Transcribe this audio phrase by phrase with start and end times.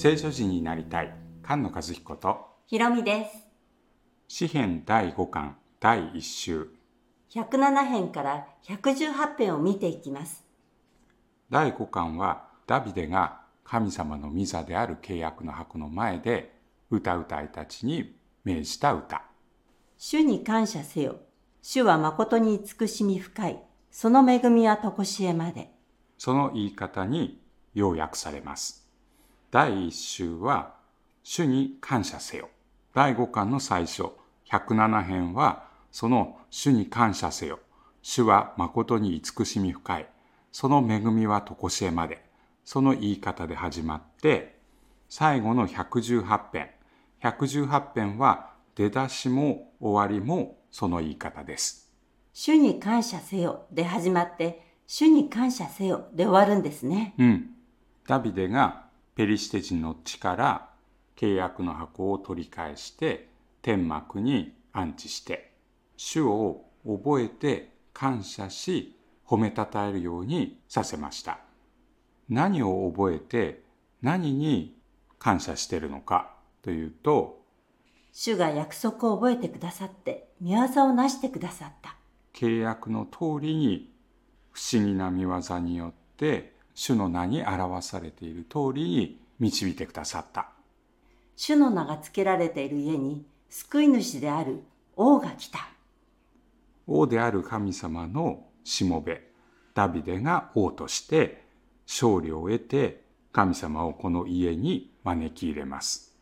[0.00, 3.48] 聖書人になりたい菅野和彦とひろみです。
[4.28, 6.68] 詩編第5巻第1週
[7.32, 10.44] 107編から118編を見ていきます。
[11.50, 16.54] 第5巻はダビデが神様の御座である契約の箱の前で
[16.92, 19.24] 歌うたいたちに命じた歌
[19.96, 21.16] 主に感謝せよ。
[21.60, 23.60] 主は誠に慈しみ深い。
[23.90, 25.72] その恵みはとこしえまで。
[26.18, 27.42] その言い方に
[27.74, 28.87] 要約されます
[29.50, 30.74] 第1週は
[31.22, 32.50] 主に感謝せよ。
[32.94, 34.08] 第5巻の最初
[34.50, 37.58] 107編はその主に感謝せよ。
[38.02, 40.08] 主は誠に慈しみ深い。
[40.52, 42.22] その恵みはとこしえまで。
[42.64, 44.58] その言い方で始まって
[45.08, 46.70] 最後の118編。
[47.22, 51.90] 118編は出だしも終わりもその言い方です。
[52.34, 57.14] 主に感謝せよで始まって、主に感謝せよで終わるんですね。
[57.18, 57.50] うん。
[58.06, 58.87] ダビデが
[59.18, 60.68] ペリシテ人の地から
[61.16, 63.28] 契約の箱を取り返して
[63.62, 65.54] 天幕に安置して
[65.96, 71.40] 主を覚えて感謝し褒めたたえるようにさせました。
[72.28, 73.64] 何を覚えて
[74.02, 74.78] 何に
[75.18, 77.42] 感謝しているのかというと
[78.12, 81.96] 主が約束を覚えてくださって、見業をなしてくださった。
[82.32, 83.92] 契約の通りに
[84.52, 90.48] 不思議な見業によって主の名に表されている通りに導いてくださった。
[91.34, 94.62] 主の名が付けられている家に、救い主である
[94.94, 95.70] 王が来た。
[96.86, 99.22] 王である神様のしもべ
[99.74, 101.42] ダビデが王として
[101.84, 106.14] 勝利を得て神様をこの家に招き入れます。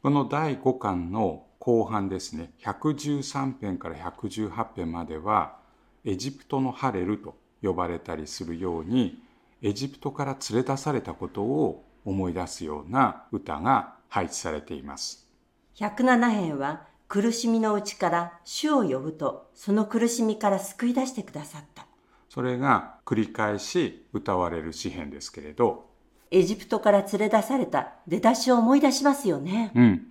[0.00, 5.56] この第5巻の後半ですね113編から118編までは
[6.04, 9.20] エジプトのハレルと呼ばれたりするように
[9.62, 15.28] エジプトから連れ出されたことを思い出すような歌が配置されています。
[15.76, 21.86] 107編は苦しみのうちから主を呼ぶとその苦しみから救い出してくださった。
[22.28, 25.86] それが繰り返し歌われる詩編ですけれど
[26.30, 29.70] エジプトから連れ出された出だしを思い出しますよね。
[29.74, 30.06] うん。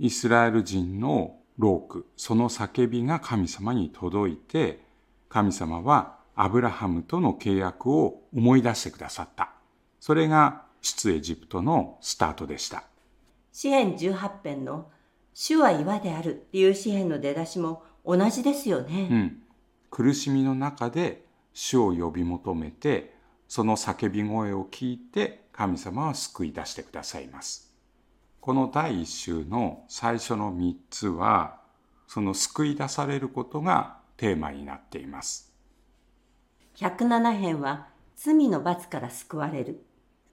[0.00, 4.80] イスラエル人のローク、その叫びが神様に届いて、
[5.28, 9.50] 神様はアブラハムとの契約を思い出してくださった。
[9.98, 12.84] それが出エジプトのスタートでした。
[13.52, 14.88] 詩編18編の
[15.34, 19.08] 主は岩であるっていう詩編の出だしも同じですよね。
[19.10, 19.42] うん。
[19.90, 23.16] 苦しみの中で主を呼び求めて、
[23.48, 27.74] その叫び声を聞いて神様は救い出してくださいます。
[28.40, 31.58] この第一週の最初の3つは、
[32.06, 35.47] その救い出されることがテーマになっています。
[36.78, 39.84] 107編は罪の罰から救われる。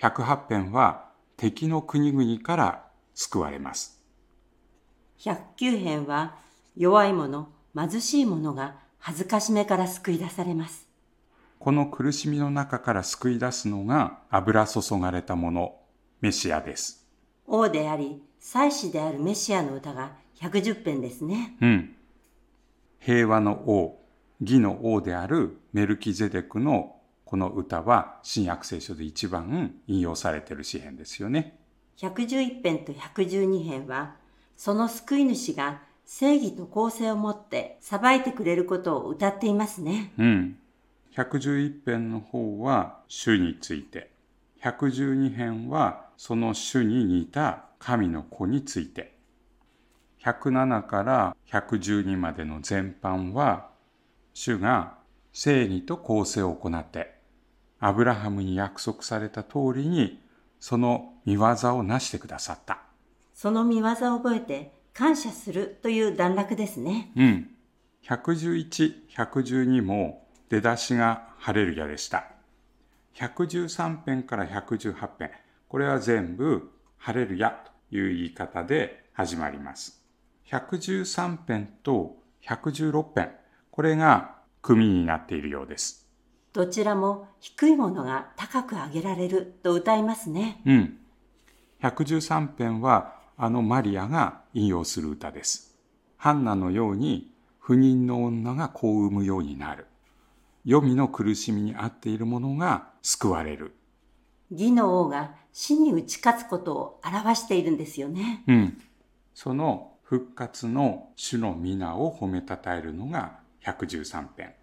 [0.00, 4.00] 108編は敵の国々から救われます。
[5.18, 6.38] 109編は
[6.78, 10.88] 弱い者、貧しい者が恥ずかしめから救い出されます。
[11.58, 15.76] この苦しみの中から救い出すのが油注がれたもの、
[16.22, 17.06] メシアです。
[17.46, 21.58] 王であり、祭司であるメシアの歌が110編ですね。
[21.60, 21.96] うん。
[22.98, 23.99] 平和の王、
[24.40, 31.58] 義の王であるメルキゼデクのこの歌は新約聖書で一番引用されている詩篇ですよね。
[31.98, 34.16] 111編と112編は、
[34.56, 40.12] その救い主が正義と公正をもって裁いてくれることを歌っていますね。
[40.18, 40.58] うん。
[41.14, 44.10] 111編の方は主について、
[44.62, 49.14] 112編はその主に似た神の子について、
[50.24, 53.69] 107から112までの全般は、
[54.34, 54.98] 主が
[55.32, 57.14] 正義と公正を行って、
[57.78, 60.20] アブラハムに約束された通りに、
[60.58, 61.46] その見業
[61.76, 62.82] をなしてくださった。
[63.32, 67.12] その見業を覚えて感謝するという段落ですね。
[67.16, 67.50] うん。
[68.04, 72.26] 111、112も出だしがハレルヤでした。
[73.14, 75.30] 113編から118編、
[75.68, 77.50] これは全部ハレルヤ
[77.90, 80.02] という言い方で始まります。
[80.48, 83.30] 113編と116編、
[83.70, 86.08] これが組になっているようです。
[86.52, 90.60] どちらも低いものが高く上げられると歌いますね。
[90.66, 90.98] うん。
[91.82, 95.76] 113編はあのマリアが引用する歌です。
[96.16, 99.86] ハンナのように不妊の女が子を産むようになる。
[100.66, 103.74] 黄泉の苦しみにあっている者が救われる。
[104.50, 108.44] 義の王が死に打ち勝つことを表しているんですよね。
[108.46, 108.82] うん。
[109.32, 114.54] その復活の主の皆を褒めたたえるのが113編。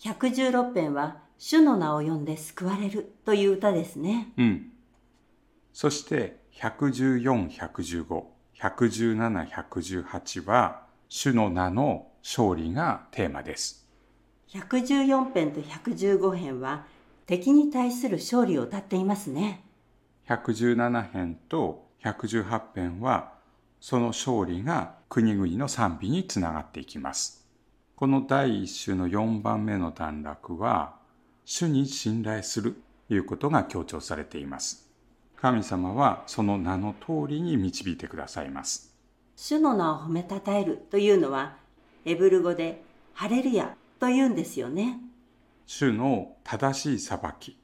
[0.00, 4.32] 116編は主の名を呼んで救われるという歌ですね。
[4.36, 4.72] うん。
[5.72, 8.22] そして114、115、
[8.60, 13.88] 117、118は、主の名の勝利がテーマです。
[14.50, 16.84] 114編と115編は
[17.26, 19.64] 敵に対する勝利を歌っていますね。
[20.28, 23.32] 117編と118編は、
[23.80, 27.39] その勝利が国々の賛美につながっていきます。
[28.00, 30.94] この第一種の4番目の段落は、
[31.44, 34.90] 主に信頼するということが強調されています。
[35.36, 38.96] 神様はその名の通りに導いてくださいます。
[39.36, 41.58] 主の名を褒めたたえるというのは、
[42.06, 42.82] エブル語で
[43.12, 44.98] ハレルヤというんですよね。
[45.66, 47.58] 主の正しい裁き。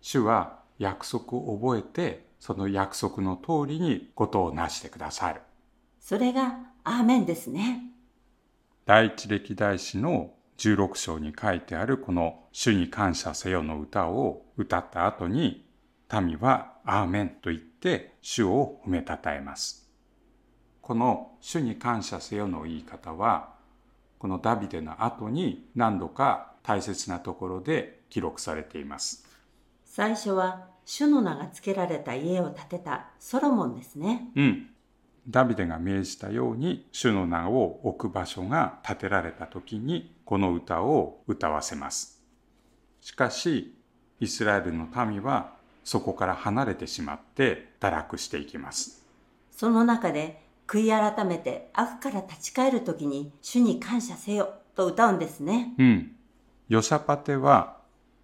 [0.00, 5.40] 主は約束を覚えて、その約束の通りにことをなしてくださる。
[6.00, 7.91] それがアーメンですね。
[8.84, 15.64] 第一歴代史の16章に書いてあるこの主に感謝せよの歌を歌った後に
[16.12, 19.88] 民はアーメンと言って主を褒めたたえます。
[20.80, 23.54] この主に感謝せよの言い方は
[24.18, 29.24] このダビデの後に何度か大切なところで記録されています。
[29.84, 34.28] 最初は主の名が付けられた家を建てたソロモンですね。
[34.34, 34.71] うん。
[35.28, 42.20] ダビデが命じたように主の名を置く場所が建てられた時にこの歌を歌わせます。
[43.00, 43.74] しかし、
[44.20, 45.54] イスラエルの民は
[45.84, 49.04] そこから離れてしまって堕落していきます。
[49.50, 55.74] その中で悔い改めて悪から立ち返る時に主に感謝せよと歌うんですね。
[55.78, 56.12] うん。
[56.68, 57.76] ヨシャパテは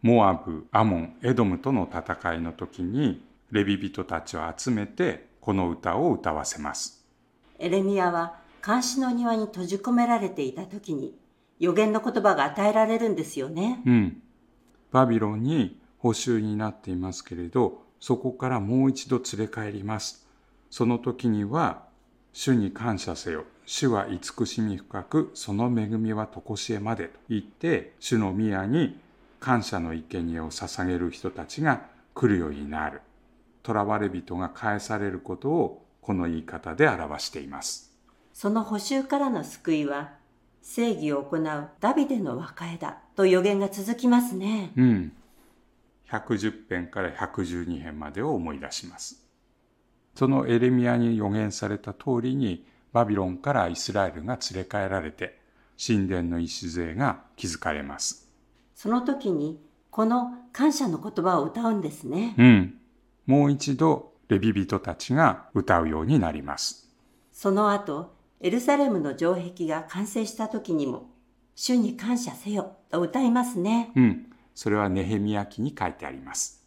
[0.02, 7.06] モアブ、アモン、エドムとの戦いの時にレビ人たちを集めてこの歌を歌わせます。
[7.58, 11.18] エレミアは監視の庭に閉じ込められていた時に
[11.58, 13.80] 予言の言葉が与えられるんですよね。
[13.86, 14.22] うん。
[14.92, 20.28] バビロンに捕囚になっていますけれど、そこからもう一度連れ帰ります。
[20.68, 21.86] その時には、
[22.34, 23.44] 主に感謝せよ。
[23.64, 29.00] 主は慈しみ深く、その恵みは常しえまでと言って、主の宮に
[29.40, 33.00] 感謝の生贄を捧げる人たちが来るようになる。
[33.68, 37.94] 囚われ人が返されることをこの言い方で表しています。
[38.32, 40.12] その補修からの救いは
[40.62, 44.72] 正義を行うダビデの和解だと予言が続きますね。
[44.76, 45.12] うん。
[46.10, 49.26] 110編から112編までを思い出します。
[50.14, 55.38] そのエレミアに予言された通りにバビロンからイスラエルが連れ帰られて
[55.84, 58.28] 神殿の礎が築かれます。
[58.74, 59.60] その時に
[59.90, 62.34] この感謝の言葉を歌うんですね。
[62.38, 62.77] うん。
[63.28, 66.88] もう一度レビ人たちが歌うようになります。
[67.30, 71.10] その後、エルサレムの城壁が完成した時にも、
[71.54, 73.92] 主に感謝せよと歌いますね。
[73.94, 74.32] うん。
[74.54, 76.66] それはネヘミヤ記に書いてあります。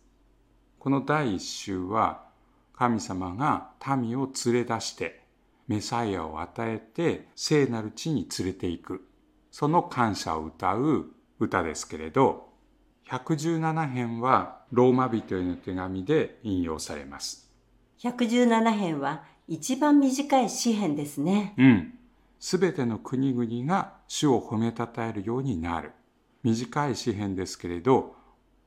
[0.77, 2.25] この第一週は
[2.73, 5.23] 神様が民を連れ出して
[5.67, 9.07] メサイアを与えて聖なる地に連れて行く。
[9.49, 11.07] その感謝を歌う
[11.39, 12.49] 歌ですけれど、
[13.09, 17.49] 117編はローマ人への手紙で引用されます。
[17.99, 21.53] 117編は一番短い詩編ですね。
[21.57, 21.93] うん。
[22.39, 25.91] すべての国々が主を褒めたたえるようになる。
[26.43, 28.15] 短い詩編ですけれど、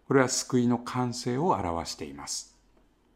[0.06, 2.56] これは救いの完成を表しています。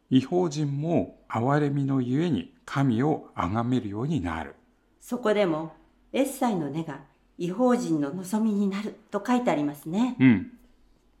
[0.09, 4.55] 違法人も憐れみのゆえに神を崇めるようになる。
[4.99, 5.73] そこでも、
[6.11, 7.01] エッサイの根が
[7.37, 10.17] 違法人の望みになると書いてありますね。
[10.19, 10.51] うん。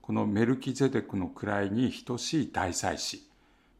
[0.09, 3.29] このメルキゼデクの位に等しい大祭司、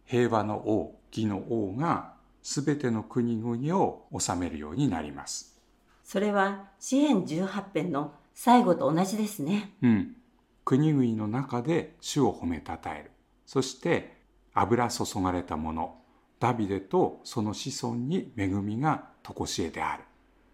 [0.06, 5.60] 平和の王、義の王がすべての国々を治めるようになります。
[6.04, 9.74] それは詩編18編の最後と同じですね。
[9.82, 10.16] うん。
[10.64, 13.12] 国々の中で主を褒めたたえる。
[13.48, 14.22] そして
[14.54, 15.96] 油注がれたもの、
[16.40, 20.04] ダビデとその子孫に恵みが常しえである。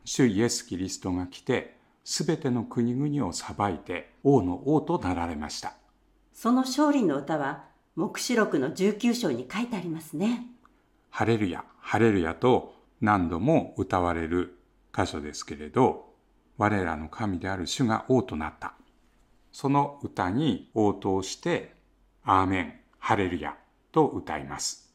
[0.06, 1.75] 主イエス・キリストが来て、
[2.06, 5.74] すべての国々を裁いて王の王となられました。
[6.34, 10.46] その勝利の歌は、黙示録の19章に書いてありますね。
[11.10, 14.60] ハレルヤ、ハレルヤと何度も歌われる
[14.96, 16.14] 箇所ですけれど、
[16.58, 18.76] 我らの神である主が王となった。
[19.52, 21.74] その歌に応答して、
[22.24, 23.58] アーメン、ハレルヤ
[23.92, 24.94] と歌います。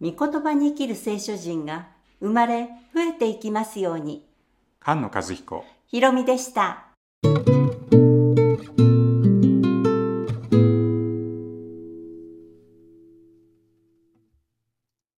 [0.00, 1.88] 御言葉に生きる聖書人が
[2.20, 4.26] 生まれ増えていきますように。
[4.84, 6.83] 菅野和彦ひろみでした。